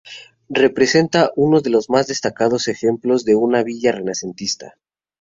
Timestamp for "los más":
1.69-2.07